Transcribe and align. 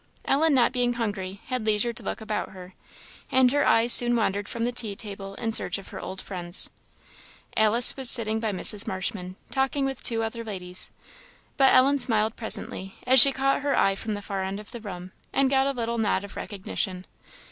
Ellen, 0.25 0.55
not 0.55 0.71
being 0.73 0.93
hungry, 0.93 1.41
had 1.45 1.63
leisure 1.63 1.93
to 1.93 2.01
look 2.01 2.21
about 2.21 2.53
her, 2.53 2.73
and 3.31 3.51
her 3.51 3.67
eyes 3.67 3.93
soon 3.93 4.15
wandered 4.15 4.49
from 4.49 4.63
the 4.63 4.71
tea 4.71 4.95
table 4.95 5.35
in 5.35 5.51
search 5.51 5.77
of 5.77 5.89
her 5.89 5.99
old 5.99 6.19
friends. 6.21 6.71
Alice 7.55 7.95
was 7.95 8.09
sitting 8.09 8.39
by 8.39 8.51
Mrs. 8.51 8.87
Marshman, 8.87 9.35
talking 9.51 9.85
with 9.85 10.01
two 10.01 10.23
other 10.23 10.43
ladies; 10.43 10.89
but 11.55 11.71
Ellen 11.71 11.99
smiled 11.99 12.35
presently, 12.35 12.95
as 13.05 13.19
she 13.19 13.31
caught 13.31 13.61
her 13.61 13.77
eye 13.77 13.93
from 13.93 14.13
the 14.13 14.23
far 14.23 14.43
end 14.43 14.59
of 14.59 14.71
the 14.71 14.81
room, 14.81 15.11
and 15.31 15.51
got 15.51 15.67
a 15.67 15.71
little 15.71 15.99
nod 15.99 16.23
of 16.23 16.35
recognition. 16.35 17.05